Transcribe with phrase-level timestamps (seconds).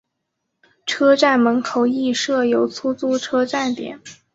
[0.87, 4.01] 车站门口亦设有出租车站点。